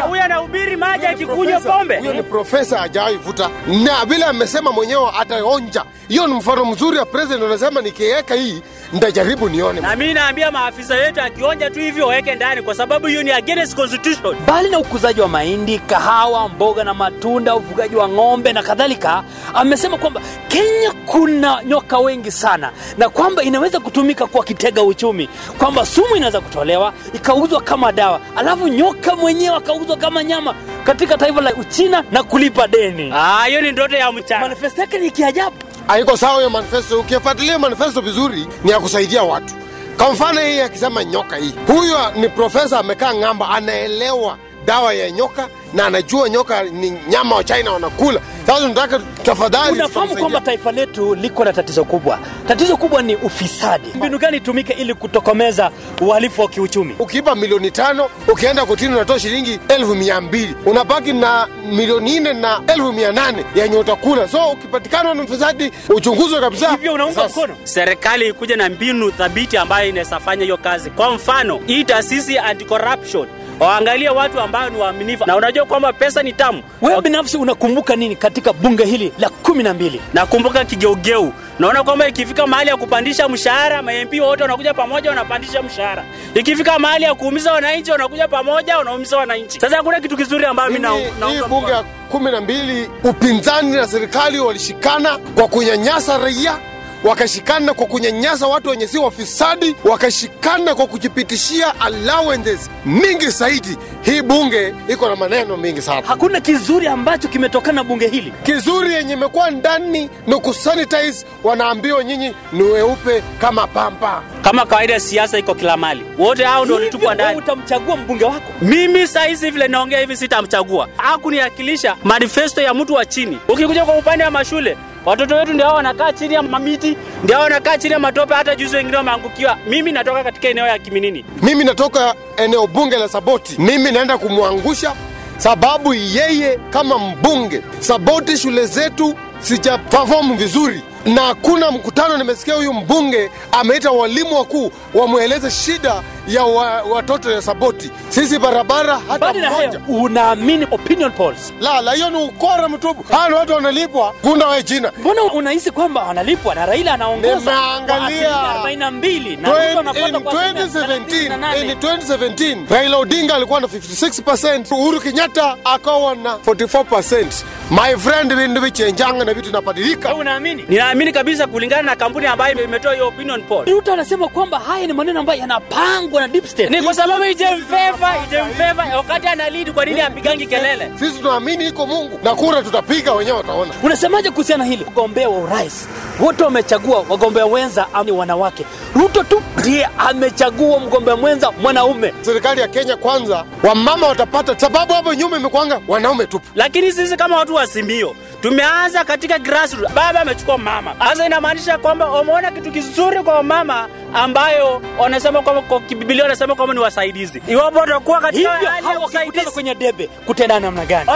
Huyu 0.06 0.22
anahubiri 0.22 0.76
maji 0.76 1.06
akikunywa 1.06 1.60
pombe. 1.60 1.98
huyo 1.98 2.12
ni 2.12 2.22
profesa 2.22 2.78
hajawahi 2.78 3.16
vuta 3.16 3.50
na 3.84 4.04
vile 4.04 4.24
amesema 4.24 4.72
mwenyewe 4.72 5.10
ataonja 5.20 5.84
hiyo 6.08 6.26
ni 6.26 6.34
mfano 6.34 6.64
mzuri 6.64 6.96
ya 6.98 7.04
president 7.04 7.42
anasema 7.42 7.80
nikiweka 7.80 8.34
hii 8.34 8.62
nitajaribu 8.92 9.48
nione 9.48 9.80
Na 9.80 9.96
mimi 9.96 10.14
naambia 10.14 10.50
maafisa 10.50 10.94
wetu 10.94 11.20
akionja 11.20 11.70
tu 11.70 11.80
hivyo 11.80 12.06
waweke 12.06 12.34
ndani, 12.34 12.62
kwa 12.62 12.74
sababu 12.74 13.06
hiyo 13.06 13.22
ni 13.22 13.30
against 13.30 13.74
constitution. 13.76 14.36
Mbali 14.42 14.70
na 14.70 14.78
ukuzaji 14.78 15.20
wa 15.20 15.28
mahindi, 15.28 15.78
kahawa, 15.78 16.48
mboga 16.48 16.84
na 16.84 16.94
matunda, 16.94 17.56
ufugaji 17.56 17.96
wa 17.96 18.08
ng'ombe 18.08 18.52
na 18.52 18.62
kadhalika, 18.62 19.24
amesema 19.54 19.98
kwamba 19.98 20.20
Kenya 20.48 20.92
kuna 21.06 21.64
nyoka 21.64 21.98
wengi 21.98 22.30
sana 22.30 22.70
na 22.98 23.08
kwamba 23.08 23.42
inaweza 23.42 23.80
kutumika 23.80 24.26
kwa 24.26 24.44
kitega 24.44 24.82
uchumi, 24.82 25.28
kwamba 25.58 25.86
sumu 25.86 26.16
inaweza 26.16 26.40
kutolewa 26.40 26.92
ikauzwa 27.12 27.60
kama 27.60 27.92
dawa, 27.92 28.20
alafu 28.36 28.68
nyoka 28.68 29.16
mwenyewe 29.16 29.56
akauzwa 29.56 29.96
kama 29.96 30.24
nyama 30.24 30.54
katika 30.84 31.18
taifa 31.18 31.40
la 31.40 31.54
Uchina 31.54 32.04
na 32.10 32.22
kulipa 32.22 32.68
deni. 32.68 33.12
Ah, 33.14 33.44
hiyo 33.44 33.60
ni 33.60 33.72
ndoto 33.72 33.96
ya 33.96 34.12
mchana. 34.12 34.40
Manifesto 34.48 34.80
yake 34.80 34.98
ni 34.98 35.10
kiajabu. 35.10 35.56
Haiko 35.86 36.16
sawa 36.16 36.36
hiyo 36.36 36.50
manifesto. 36.50 37.00
Ukifuatilia 37.00 37.58
manifesto 37.58 38.00
vizuri 38.00 38.46
ni 38.64 38.70
ya 38.70 38.80
kusaidia 38.80 39.22
watu. 39.22 39.54
Kwa 39.98 40.12
mfano 40.12 40.40
hii 40.40 40.60
akisema 40.60 41.04
nyoka 41.04 41.36
hii. 41.36 41.54
Huyo 41.66 41.98
ni 42.16 42.28
profesa 42.28 42.78
amekaa 42.78 43.14
ng'amba 43.14 43.48
anaelewa 43.48 44.38
dawa 44.64 44.94
ya 44.94 45.10
nyoka 45.10 45.48
na 45.74 45.86
anajua 45.86 46.28
nyoka 46.28 46.62
ni 46.62 46.90
nyama 46.90 47.36
wa 47.36 47.44
china 47.44 47.72
wanakula 47.72 48.20
sasa 48.46 48.68
nataka 48.68 49.00
tafadhali 49.22 49.72
Unafahamu 49.72 50.16
kwamba 50.16 50.40
taifa 50.40 50.72
letu 50.72 51.14
liko 51.14 51.44
na 51.44 51.52
tatizo 51.52 51.84
kubwa. 51.84 52.18
Tatizo 52.48 52.76
kubwa 52.76 53.02
ni 53.02 53.16
ufisadi. 53.16 53.88
Mbinu 53.94 54.18
gani 54.18 54.36
itumike 54.36 54.72
ili 54.72 54.94
kutokomeza 54.94 55.70
uhalifu 56.00 56.40
wa 56.42 56.48
kiuchumi? 56.48 56.94
ukiiba 56.98 57.34
milioni 57.34 57.70
tano 57.70 58.08
ukienda 58.28 58.66
kotini 58.66 58.94
unatoa 58.94 59.18
shilingi 59.20 59.60
elfu 59.68 59.94
mia 59.94 60.20
mbili 60.20 60.54
unabaki 60.66 61.12
na 61.12 61.48
milioni 61.72 62.20
nne 62.20 62.32
na 62.32 62.60
elfu 62.66 62.92
mia 62.92 63.12
nane 63.12 63.44
yenye 63.54 63.76
utakula 63.76 64.28
so 64.28 64.50
ukipatikana 64.50 65.14
na 65.14 65.22
ufisadi 65.22 65.72
uchunguzwe 65.88 66.40
kabisa 66.40 66.70
hivyo 66.70 66.92
unaunga 66.94 67.28
mkono 67.28 67.56
serikali 67.64 68.28
ikuja 68.28 68.56
na 68.56 68.68
mbinu 68.68 69.10
thabiti 69.10 69.56
ambayo 69.56 69.88
inaweza 69.88 70.20
fanya 70.20 70.42
hiyo 70.42 70.56
kazi. 70.56 70.90
Kwa 70.90 71.10
mfano, 71.10 71.60
hii 71.66 71.84
taasisi 71.84 72.38
anti-corruption 72.38 73.26
waangalie 73.60 74.08
watu 74.08 74.40
ambao 74.40 74.70
ni 74.70 74.78
waaminifu, 74.78 75.24
na 75.26 75.36
unajua 75.36 75.64
kwamba 75.64 75.92
pesa 75.92 76.22
ni 76.22 76.32
tamu. 76.32 76.62
Wewe 76.82 77.00
binafsi 77.02 77.36
unakumbuka 77.36 77.96
nini 77.96 78.16
katika 78.16 78.52
bunge 78.52 78.84
hili 78.84 79.12
la 79.18 79.28
kumi 79.30 79.62
na 79.62 79.74
mbili? 79.74 80.00
Nakumbuka 80.14 80.64
kigeugeu, 80.64 81.32
naona 81.58 81.82
kwamba 81.82 82.08
ikifika 82.08 82.46
mahali 82.46 82.70
ya 82.70 82.76
kupandisha 82.76 83.28
mshahara, 83.28 83.82
ma-MP 83.82 84.20
wote 84.20 84.42
wanakuja 84.42 84.74
pamoja 84.74 85.10
wanapandisha 85.10 85.62
mshahara. 85.62 86.04
Ikifika 86.34 86.78
mahali 86.78 87.04
ya 87.04 87.14
kuumiza 87.14 87.52
wananchi, 87.52 87.90
wanakuja 87.92 88.28
pamoja 88.28 88.78
wanaumiza 88.78 89.16
wananchi. 89.16 89.60
Sasa 89.60 89.76
hakuna 89.76 90.00
kitu 90.00 90.16
kizuri 90.16 90.44
ambayo 90.44 90.70
mimi 90.70 90.88
hii 90.88 91.42
bunge 91.48 91.70
ya 91.72 91.82
kumi 92.08 92.30
na 92.30 92.40
mbili 92.40 92.90
upinzani 93.04 93.70
na 93.70 93.86
serikali 93.86 94.38
walishikana 94.38 95.18
kwa 95.18 95.48
kunyanyasa 95.48 96.18
raia 96.18 96.58
wakashikana 97.04 97.74
kwa 97.74 97.86
kunyanyasa 97.86 98.46
watu 98.46 98.68
wenye 98.70 98.86
si 98.88 98.98
wafisadi, 98.98 99.76
wakashikana 99.84 100.74
kwa 100.74 100.86
kujipitishia 100.86 101.80
allowances 101.80 102.70
mingi 102.86 103.26
zaidi. 103.26 103.76
Hii 104.02 104.22
bunge 104.22 104.74
iko 104.88 105.08
na 105.08 105.16
maneno 105.16 105.56
mingi 105.56 105.82
sana. 105.82 106.02
Hakuna 106.06 106.40
kizuri 106.40 106.86
ambacho 106.86 107.28
kimetokana 107.28 107.84
bunge 107.84 108.08
hili. 108.08 108.32
Kizuri 108.42 108.94
yenye 108.94 109.12
imekuwa 109.12 109.50
ndani 109.50 110.10
ni 110.26 110.34
kusanitize, 110.40 111.26
wanaambiwa 111.44 112.04
nyinyi 112.04 112.34
ni 112.52 112.62
weupe 112.62 113.22
kama 113.40 113.66
pamba. 113.66 114.22
Kama 114.42 114.66
kawaida, 114.66 115.00
siasa 115.00 115.38
iko 115.38 115.54
kila 115.54 115.76
mali, 115.76 116.02
wote 116.18 116.44
hao 116.44 116.64
ndio 116.64 116.76
walitupwa 116.76 117.14
ndani. 117.14 117.38
Utamchagua 117.38 117.96
mbunge 117.96 118.24
wako? 118.24 118.52
Mimi 118.62 119.06
saa 119.06 119.24
hizi 119.24 119.50
vile 119.50 119.68
naongea 119.68 120.00
hivi 120.00 120.16
sitamchagua, 120.16 120.88
hakuniakilisha 120.96 121.96
manifesto 122.04 122.62
ya 122.62 122.74
mtu 122.74 122.94
wa 122.94 123.06
chini. 123.06 123.38
Ukikuja 123.48 123.84
kwa 123.84 123.94
upande 123.98 124.24
wa 124.24 124.30
mashule 124.30 124.76
watoto 125.06 125.34
wetu 125.36 125.52
ndio 125.52 125.66
wanakaa 125.66 126.12
chini 126.12 126.34
ya 126.34 126.42
mamiti, 126.42 126.96
ndio 127.24 127.38
wanakaa 127.38 127.78
chini 127.78 127.92
ya 127.92 127.98
matope. 127.98 128.34
Hata 128.34 128.54
juzi 128.56 128.76
wengine 128.76 128.96
wameangukiwa. 128.96 129.58
Mimi 129.68 129.92
natoka 129.92 130.24
katika 130.24 130.48
eneo 130.48 130.66
ya 130.66 130.78
Kiminini. 130.78 131.24
Mimi 131.42 131.64
natoka 131.64 132.14
eneo 132.36 132.66
bunge 132.66 132.96
la 132.96 133.08
Saboti, 133.08 133.54
mimi 133.60 133.90
naenda 133.92 134.18
kumwangusha 134.18 134.92
sababu 135.38 135.94
yeye 135.94 136.58
kama 136.70 136.98
mbunge 136.98 137.62
Saboti, 137.80 138.36
shule 138.38 138.66
zetu 138.66 139.14
sija 139.40 139.78
perform 139.78 140.36
vizuri 140.36 140.82
na 141.06 141.22
hakuna 141.22 141.70
mkutano 141.70 142.16
nimesikia 142.16 142.54
huyu 142.54 142.72
mbunge 142.72 143.30
ameita 143.52 143.90
walimu 143.90 144.34
wakuu 144.36 144.72
wamweleze 144.94 145.50
shida 145.50 146.02
ya 146.28 146.44
wa, 146.44 146.82
watoto 146.82 147.30
ya 147.30 147.42
Saboti. 147.42 147.90
Sisi 148.08 148.38
barabara 148.38 149.00
hata 149.08 149.32
mmoja. 149.34 149.80
unaamini 149.88 150.66
opinion 150.70 151.12
polls? 151.12 151.52
La, 151.60 151.80
la, 151.80 151.92
hiyo 151.92 152.10
ni 152.10 152.16
ukora 152.16 152.68
mtupu. 152.68 153.12
Hawa 153.12 153.38
watu 153.38 153.52
wanalipwa 153.52 154.14
gunda 154.22 154.46
we 154.48 154.62
jina. 154.62 154.92
Mbona 155.00 155.22
unahisi 155.22 155.70
kwamba 155.70 156.02
wanalipwa 156.02 156.54
na 156.54 156.66
Raila 156.66 156.92
anaongoza 156.94 157.38
Nimeangalia. 157.38 158.30
42 158.64 159.40
na 159.40 159.48
Ruto 159.48 159.80
anapata 159.80 160.08
in 160.08 160.20
kwa 160.20 160.32
2017, 160.32 161.62
in 161.64 161.70
2017 161.78 162.56
Raila 162.70 162.96
Odinga 162.96 163.34
alikuwa 163.34 163.60
na 163.60 163.66
56%, 163.66 164.74
Uhuru 164.74 165.00
Kenyatta 165.00 165.56
akawa 165.64 166.14
na 166.14 166.34
44%. 166.36 167.26
My 167.70 167.96
friend, 167.96 168.34
vindu 168.34 168.60
vichenjanga 168.60 169.24
na 169.24 169.34
vitu 169.34 169.48
inabadilika. 169.48 170.14
Unaamini? 170.14 170.64
Ninaamini 170.68 171.12
kabisa 171.12 171.46
kulingana 171.46 171.82
na 171.82 171.96
kampuni 171.96 172.26
ambayo 172.26 172.64
imetoa 172.64 172.92
hiyo 172.94 173.08
opinion 173.08 173.42
poll. 173.42 173.64
Ruto 173.70 173.92
anasema 173.92 174.28
kwamba 174.28 174.58
haya 174.58 174.86
ni 174.86 174.92
maneno 174.92 175.20
ambayo 175.20 175.40
yanapangwa 175.40 176.15
na 176.20 176.28
deep 176.28 176.46
state. 176.46 176.70
Ni 176.70 176.82
kwa 176.82 176.94
sababu 176.94 177.24
ijemfeva 177.24 178.14
ijemfeva, 178.26 178.84
wakati 178.96 179.26
ana 179.26 179.50
lead, 179.50 179.72
kwa 179.72 179.84
nini 179.84 180.00
apigangi 180.00 180.46
kelele? 180.46 180.90
Sisi 180.98 181.18
tunaamini 181.18 181.66
iko 181.66 181.86
Mungu 181.86 182.20
na 182.24 182.34
kura 182.34 182.62
tutapiga 182.62 183.12
wenyewe, 183.12 183.36
wataona. 183.36 183.72
Unasemaje 183.82 184.30
kuhusiana 184.30 184.64
hili? 184.64 184.84
Wagombea 184.84 185.28
wa 185.28 185.38
urais 185.38 185.88
wote 186.20 186.44
wamechagua 186.44 187.04
wagombea 187.08 187.46
wenza 187.46 187.86
ni 188.04 188.12
wanawake. 188.12 188.64
Ruto 188.94 189.22
tu 189.24 189.42
ndiye 189.58 189.88
amechagua 189.98 190.80
mgombea 190.80 191.16
mwenza 191.16 191.50
mwanaume. 191.52 192.14
Serikali 192.22 192.60
ya 192.60 192.68
Kenya 192.68 192.96
kwanza, 192.96 193.44
wamama 193.62 194.06
watapata, 194.06 194.58
sababu 194.60 194.92
hapo 194.92 195.14
nyuma 195.14 195.36
imekwanga 195.36 195.80
wanaume 195.88 196.26
tupu. 196.26 196.46
Lakini 196.54 196.92
sisi 196.92 197.16
kama 197.16 197.36
watu 197.36 197.54
wa 197.54 197.66
Simio 197.66 198.14
tumeanza 198.40 199.04
katika 199.04 199.38
grassroots. 199.38 199.94
Baba 199.94 200.20
amechukua 200.20 200.58
mama, 200.58 200.94
sasa 200.98 201.26
inamaanisha 201.26 201.78
kwamba 201.78 202.06
wameona 202.10 202.50
kitu 202.50 202.72
kizuri 202.72 203.22
kwa 203.22 203.42
mama 203.42 203.88
ambayo 204.14 204.82
wanasema 204.98 205.42
kwamba 205.42 205.62
kwa 205.62 205.80
kibibilia 206.06 206.22
wanasema 206.24 206.54
kwamba 206.54 206.74
ni 206.74 206.80
wasaidizi. 206.80 207.42
Iwapo 207.48 207.78
watakuwa 207.78 208.20
katika 208.20 208.50
hali 208.50 208.86
ya 208.86 209.00
usaidizi 209.06 209.46
kwenye 209.50 209.74
debe 209.74 210.06
kutenda 210.06 210.60
namna 210.60 210.86
gani? 210.86 211.10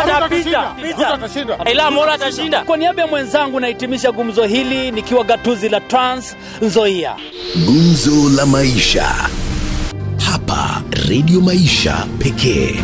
ila 1.72 1.90
Mola 1.90 2.12
atashinda. 2.12 2.64
Kwa 2.64 2.76
niaba 2.76 3.02
ya 3.02 3.08
mwenzangu 3.08 3.60
nahitimisha 3.60 4.12
gumzo 4.12 4.44
hili 4.44 4.90
nikiwa 4.90 5.24
gatuzi 5.24 5.68
la 5.68 5.80
Trans 5.80 6.36
Nzoia. 6.62 7.14
Gumzo 7.66 8.36
la 8.36 8.46
Maisha 8.46 9.14
hapa 10.30 10.82
Redio 11.08 11.40
Maisha 11.40 12.06
pekee. 12.18 12.74